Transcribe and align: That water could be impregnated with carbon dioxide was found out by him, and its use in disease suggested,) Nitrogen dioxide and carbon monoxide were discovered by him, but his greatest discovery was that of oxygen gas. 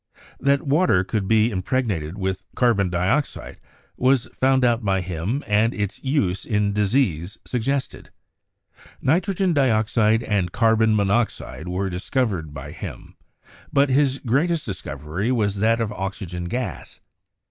That 0.39 0.63
water 0.63 1.03
could 1.03 1.27
be 1.27 1.51
impregnated 1.51 2.17
with 2.17 2.47
carbon 2.55 2.89
dioxide 2.89 3.59
was 3.97 4.25
found 4.33 4.65
out 4.65 4.83
by 4.83 4.99
him, 5.01 5.43
and 5.45 5.75
its 5.75 6.03
use 6.03 6.43
in 6.43 6.73
disease 6.73 7.37
suggested,) 7.45 8.09
Nitrogen 8.99 9.53
dioxide 9.53 10.23
and 10.23 10.51
carbon 10.51 10.95
monoxide 10.95 11.67
were 11.67 11.91
discovered 11.91 12.51
by 12.51 12.71
him, 12.71 13.15
but 13.71 13.89
his 13.89 14.17
greatest 14.17 14.65
discovery 14.65 15.31
was 15.31 15.57
that 15.59 15.79
of 15.79 15.91
oxygen 15.91 16.45
gas. 16.45 16.99